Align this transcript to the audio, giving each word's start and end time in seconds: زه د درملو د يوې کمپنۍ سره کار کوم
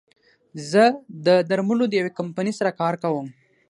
زه 0.71 0.83
د 1.25 1.27
درملو 1.49 1.85
د 1.89 1.93
يوې 1.99 2.11
کمپنۍ 2.19 2.53
سره 2.59 2.71
کار 2.79 2.93
کوم 3.03 3.27